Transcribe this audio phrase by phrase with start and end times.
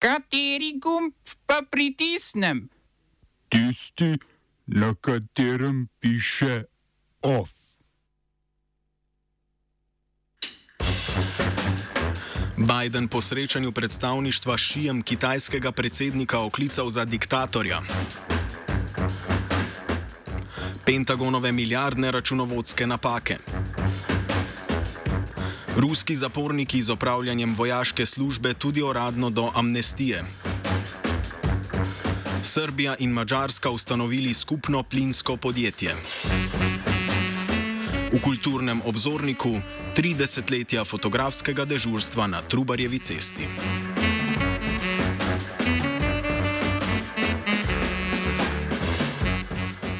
[0.00, 1.12] Kateri gumb
[1.46, 2.68] pa pritisnem?
[3.48, 4.16] Tisti,
[4.66, 6.64] na katerem piše
[7.22, 7.50] OF.
[12.56, 17.80] Biden po srečanju predstavništva šijem kitajskega predsednika oklical za diktatorja.
[20.86, 23.36] Pentagonove milijardne računovodske napake.
[25.80, 30.24] Ruski zaporniki z opravljanjem vojaške službe tudi uradno do amnestije.
[32.42, 35.96] Srbija in Mačarska ustanovili skupno plinsko podjetje.
[38.12, 39.56] V kulturnem obzorniku
[39.96, 43.48] 30 letja fotografskega dežurstva na Trubarjevi cesti.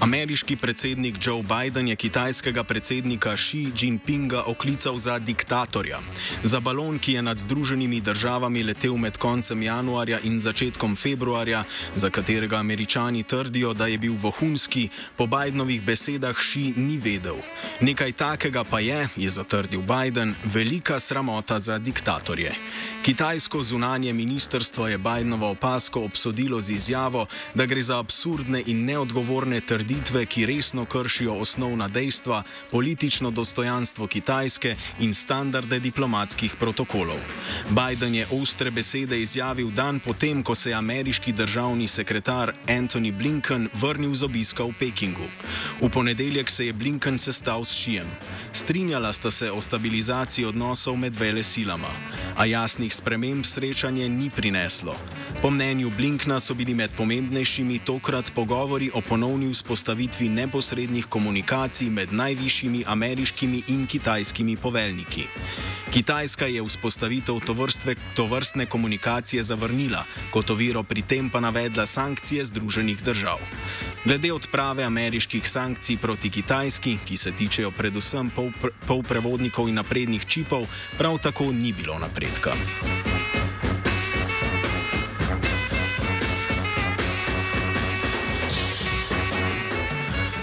[0.00, 6.00] Ameriški predsednik Joe Biden je kitajskega predsednika Xi Jinpinga oklical za diktatorja.
[6.44, 11.64] Za balon, ki je nad Združenimi državami letel med koncem januarja in začetkom februarja,
[11.96, 17.36] za katerega američani trdijo, da je bil vohunski, po Bidenovih besedah Xi ni vedel.
[17.80, 22.54] Nekaj takega pa je, je zatrdil Biden, velika sramota za diktatorje.
[23.02, 29.60] Kitajsko zunanje ministrstvo je Bidenovo opasko obsodilo z izjavo, da gre za absurdne in neodgovorne
[29.60, 29.90] trditve,
[30.26, 37.18] ki resno kršijo osnovna dejstva, politično dostojanstvo Kitajske in standarde diplomatskih protokolov.
[37.68, 43.68] Biden je ostre besede izjavil dan potem, ko se je ameriški državni sekretar Anthony Blinken
[43.72, 45.28] vrnil z obiska v Pekingu.
[45.80, 48.06] V ponedeljek se je Blinken sestal s Šijem.
[48.52, 51.90] Strinjala sta se o stabilizaciji odnosov med vele silama,
[52.40, 54.96] a jasnih sprememb srečanje ni prineslo.
[55.42, 62.12] Po mnenju Blinkna so bili med pomembnejšimi tokrat pogovori o ponovni vzpostavitvi neposrednih komunikacij med
[62.12, 65.26] najvišjimi ameriškimi in kitajskimi poveljniki.
[65.92, 73.02] Kitajska je vzpostavitev tovrstve, tovrstne komunikacije zavrnila, kot oviro pri tem pa navedla sankcije Združenih
[73.02, 73.38] držav.
[74.04, 78.30] Glede odprave ameriških sankcij proti Kitajski, ki se tičejo predvsem
[78.86, 80.64] polprevodnikov in naprednih čipov,
[80.98, 82.56] prav tako ni bilo napredka.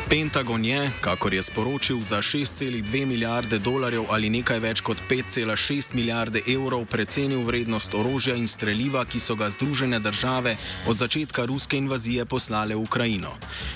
[0.09, 6.40] Pentagon je, kakor je sporočil, za 6,2 milijarde dolarjev ali nekaj več kot 5,6 milijarde
[6.47, 10.56] evrov precenil vrednost orožja in streljiva, ki so ga Združene države
[10.88, 13.34] od začetka ruske invazije poslale v Ukrajino.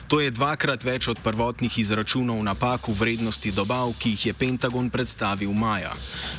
[0.08, 4.88] To je dvakrat več od prvotnih izračunov napak v vrednosti dobav, ki jih je Pentagon
[4.90, 5.92] predstavil maja.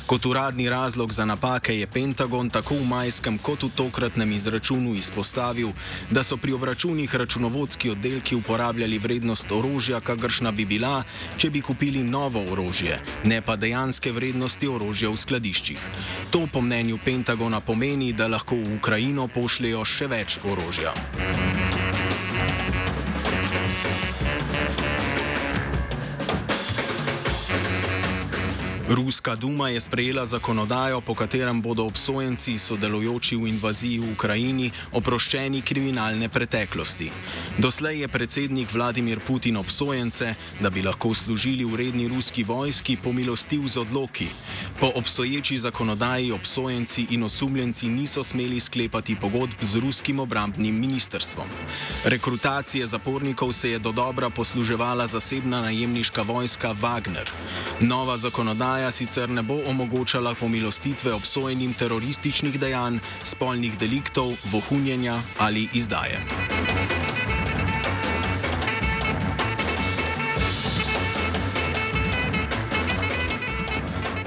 [0.09, 5.69] Kot uradni razlog za napake je Pentagon tako v majskem kot v tokratnem izračunu izpostavil,
[6.09, 11.03] da so pri obračunih računovodski oddelki uporabljali vrednost orožja orožja, kakršna bi bila,
[11.37, 15.81] če bi kupili novo orožje, ne pa dejanske vrednosti orožja v skladiščih.
[16.31, 20.95] To po mnenju Pentagona pomeni, da lahko v Ukrajino pošljejo še več orožja.
[28.87, 35.61] Ruska duma je sprejela zakonodajo, po katerem bodo obsojenci, sodelujoči v invaziji v Ukrajini, oproščeni
[35.63, 37.07] kriminalne preteklosti.
[37.57, 43.63] Doslej je predsednik Vladimir Putin obsojence, da bi lahko služili v redni ruski vojski, pomilostil
[43.67, 44.27] z odloki.
[44.79, 51.47] Po obstoječi zakonodaji obsojenci in osumljenci niso smeli sklepati pogodb z ruskim obrambnim ministrstvom.
[52.03, 57.31] Rekrutacije zapornikov se je do dobra posluževala zasebna najemniška vojska Wagner.
[57.79, 65.67] Nova zakonodaja zakonodaja sicer ne bo omogočala pomilostitve obsojenim terorističnih dejanj, spolnih deliktov, vohunjenja ali
[65.73, 66.62] izdaje.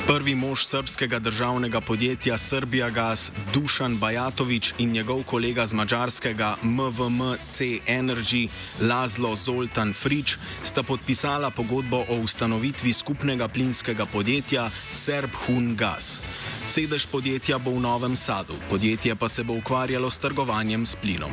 [0.06, 7.82] Prvi mož srpskega državnega podjetja Srbija Gas Dušan Bajatovič in njegov kolega z mačarskega MVMC
[7.90, 8.48] Energy
[8.80, 16.22] Lazlo Zoltan Frič sta podpisala pogodbo o ustanovitvi skupnega plinskega podjetja Serb Hun Gas.
[16.66, 21.30] Sedež podjetja bo v Novem Sadu, podjetje pa se bo ukvarjalo s trgovanjem s plinom.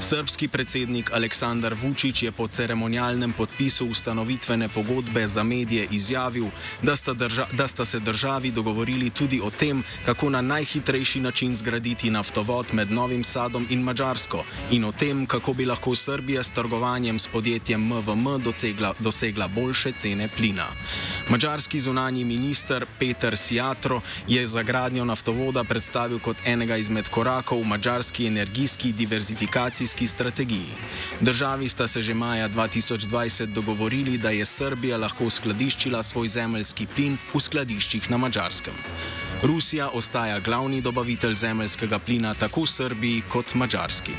[0.00, 6.48] Srpski predsednik Aleksandar Vučić je po ceremonialnem podpisu ustanovitvene pogodbe za medije izjavil,
[6.82, 11.54] da sta, drža, da sta se državi dogovorili tudi o tem, kako na najhitrejši način
[11.54, 16.52] zgraditi naftovod med Novim Sadom in Mačarsko in o tem, kako bi lahko Srbija s
[16.52, 20.66] trgovanjem s podjetjem MVM docegla, dosegla boljše cene plina.
[21.28, 27.66] Mačarski zunani minister Peter Siatro je za gradnjo naftovoda predstavil kot enega izmed korakov v
[27.72, 30.76] mačarski energijski diverzifikacijski strategiji.
[31.20, 37.18] Državi sta se že maja 2020 dogovorili, da je Srbija lahko skladiščila svoj zemljski plin
[37.34, 38.74] v skladiščih na mačarskem.
[39.42, 44.12] Rusija ostaja glavni dobavitelj zemeljskega plina tako Srbiji kot Mačarski.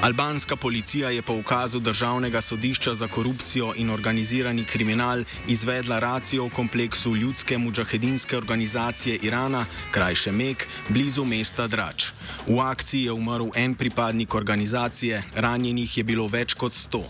[0.00, 6.50] Albanska policija je po ukazu Državnega sodišča za korupcijo in organizirani kriminal izvedla racijo v
[6.50, 12.04] kompleksu ljudske mujahedinske organizacije Irana, krajše Mek, blizu mesta Drač.
[12.46, 17.02] V akciji je umrl en pripadnik organizacije, ranjenih je bilo več kot sto.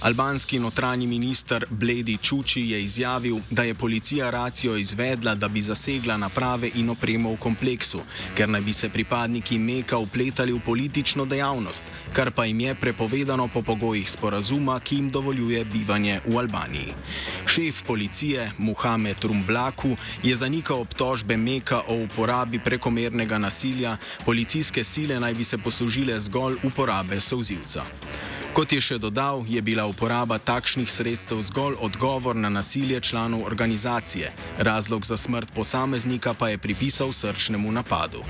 [0.00, 6.16] Albanski notranji minister Bledi Čuči je izjavil, da je policija racijo izvedla, da bi zasegla
[6.16, 8.00] naprave in opremo v kompleksu,
[8.36, 13.48] ker naj bi se pripadniki Meka upletali v politično dejavnost, kar pa jim je prepovedano
[13.48, 16.94] po pogojih sporazuma, ki jim dovoljuje bivanje v Albaniji.
[17.46, 25.34] Šef policije Muhamed Rumblaku je zanikal obtožbe Meka o uporabi prekomernega nasilja, policijske sile naj
[25.34, 27.84] bi se poslužile zgolj uporabe sozivca.
[28.50, 34.32] Kot je še dodal, je bila uporaba takšnih sredstev zgolj odgovor na nasilje članov organizacije,
[34.58, 38.24] razlog za smrt posameznika pa je pripisal srčnemu napadu.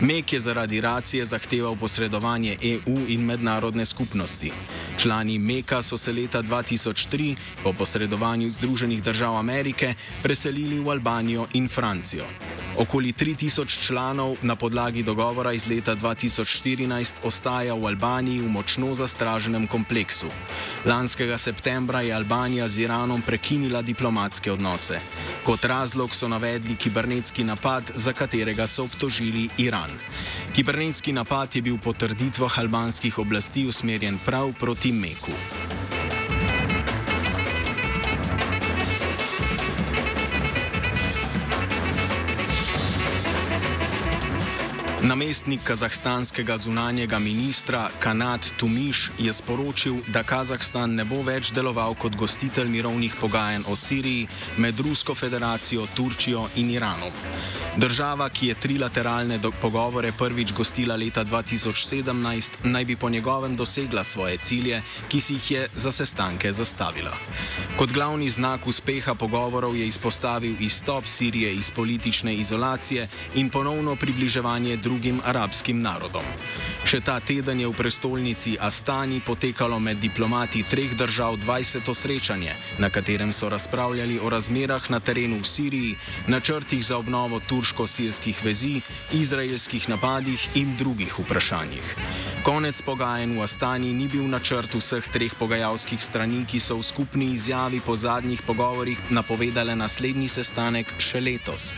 [0.00, 4.50] Mek je zaradi racije zahteval posredovanje EU in mednarodne skupnosti.
[4.98, 11.68] Člani Meka so se leta 2003 po posredovanju Združenih držav Amerike preselili v Albanijo in
[11.68, 12.26] Francijo.
[12.78, 19.66] Okoli 3000 članov na podlagi dogovora iz leta 2014 ostaja v Albaniji v močno zastraženem
[19.66, 20.26] kompleksu.
[20.84, 25.00] Lanskega septembra je Albanija z Iranom prekinila diplomatske odnose.
[25.44, 29.90] Kot razlog so navedli kibernetski napad, za katerega so obtožili Iran.
[30.54, 35.32] Kibernetski napad je bil po trditvah albanskih oblasti usmerjen prav proti Meku.
[45.02, 52.14] Namestnik kazahstanskega zunanjega ministra Kanat Tumiš je sporočil, da Kazahstan ne bo več deloval kot
[52.14, 54.28] gostitelj mirovnih pogajanj o Siriji
[54.62, 57.10] med Rusko federacijo, Turčijo in Iranom.
[57.76, 64.36] Država, ki je trilateralne pogovore prvič gostila leta 2017, naj bi po njegovem dosegla svoje
[64.36, 67.16] cilje, ki si jih je za sestanke zastavila.
[67.78, 74.76] Kot glavni znak uspeha pogovorov je izpostavil izstop Sirije iz politične izolacije in ponovno približevanje
[74.76, 76.24] drugih drugim arabskim narodom.
[76.84, 81.88] Še ta teden je v prestolnici Astani potekalo med diplomati treh držav 20.
[81.96, 85.96] srečanje, na katerem so razpravljali o razmerah na terenu v Siriji,
[86.28, 88.82] načrtih za obnovo turško-sirskih vezi,
[89.16, 91.96] izraelskih napadih in drugih vprašanjih.
[92.44, 97.32] Konec pogajanj v Astani ni bil načrt vseh treh pogajalskih strani, ki so v skupni
[97.32, 101.72] izjavi po zadnjih pogovorih napovedale naslednji sestanek še letos.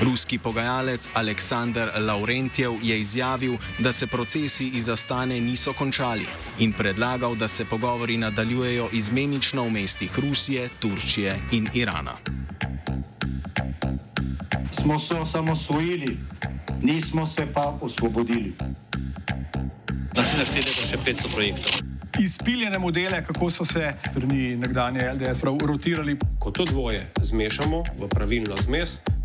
[0.00, 6.26] Ruski pogajalec Aleksandr Laurentjev je izjavil, da se procesi iz Astane niso končali
[6.58, 12.16] in predlagal, da se pogovori nadaljujejo izmenično v mestih Rusije, Turčije in Irana.
[14.72, 16.18] Smo se osamosvojili,
[16.82, 18.54] nismo se pa osvobodili.
[20.16, 21.72] Naslednje število je še 500 projektov.
[22.20, 26.16] Izpiljene modele, kako so se strani nekdanje LDS rotirali.
[26.38, 29.00] Ko to dvoje zmešamo v pravilno zmes,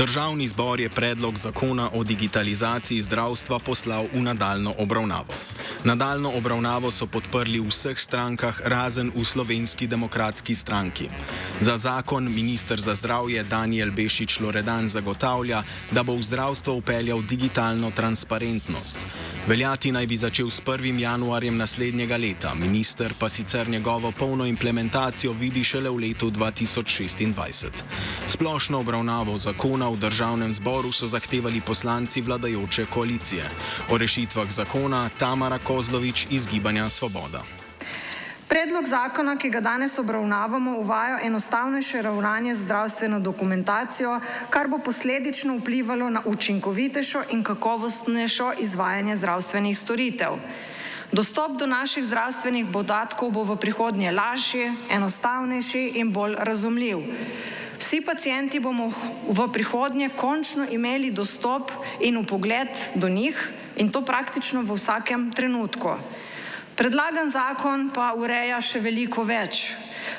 [0.00, 5.34] Državni zbor je predlog zakona o digitalizaciji zdravstva poslal v nadaljno obravnavo.
[5.84, 11.08] Nadaljno obravnavo so podprli v vseh strankah, razen v slovenski demokratski stranki.
[11.60, 17.90] Za zakon ministr za zdravje Daniel Bešič Loredan zagotavlja, da bo v zdravstvo upeljal digitalno
[17.96, 18.98] transparentnost.
[19.48, 21.00] Veljati naj bi začel s 1.
[21.00, 27.66] januarjem naslednjega leta, minister pa sicer njegovo polno implementacijo vidi šele v letu 2026.
[28.26, 33.48] Splošno obravnavo zakona v državnem zboru so zahtevali poslanci vladajoče koalicije.
[33.88, 37.46] O rešitvah zakona Tamara Kozlovič iz Gibanja Svoboda.
[38.50, 44.16] Predlog zakona, ki ga danes obravnavamo, uvaja enostavnejše ravnanje z zdravstveno dokumentacijo,
[44.50, 50.42] kar bo posledično vplivalo na učinkovitejšo in kakovostnejšo izvajanje zdravstvenih storitev.
[51.12, 57.06] Dostop do naših zdravstvenih podatkov bo v prihodnje lažji, enostavnejši in bolj razumljiv.
[57.78, 58.90] Vsi pacijenti bomo
[59.30, 61.70] v prihodnje končno imeli dostop
[62.02, 65.96] in upogled do njih in to praktično v vsakem trenutku.
[66.76, 69.72] Predlagan zakon pa ureja še veliko več.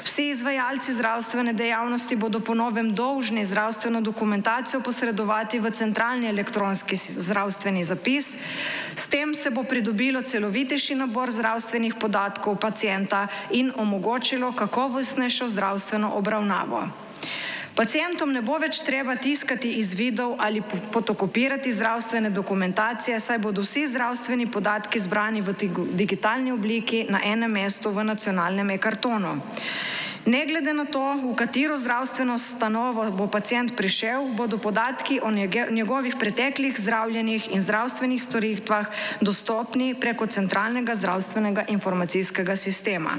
[0.06, 7.84] Vsi izvajalci zdravstvene dejavnosti bodo po novem dolžni zdravstveno dokumentacijo posredovati v centralni elektronski zdravstveni
[7.84, 8.38] zapis.
[8.96, 16.86] S tem se bo pridobilo celovitejši nabor zdravstvenih podatkov pacijenta in omogočilo kakovostnejšo zdravstveno obravnavo.
[17.76, 24.50] Pacijentom ne bo več treba tiskati izvidov ali fotokopirati zdravstvene dokumentacije, saj bodo vsi zdravstveni
[24.52, 25.56] podatki zbrani v
[25.96, 29.40] digitalni obliki na enem mestu v nacionalnem e-kartonu.
[30.26, 35.32] Ne glede na to, v katero zdravstveno stanovo bo pacijent prišel, bodo podatki o
[35.72, 38.86] njegovih preteklih zdravljenjih in zdravstvenih storitvah
[39.22, 43.18] dostopni preko centralnega zdravstvenega informacijskega sistema.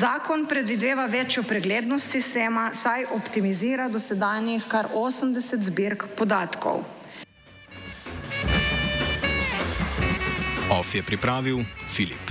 [0.00, 6.80] Zakon predvideva večjo preglednost sistema, saj optimizira dosedanjih kar 80 zbirk podatkov.
[10.70, 11.58] OF je pripravil
[11.92, 12.29] Filip.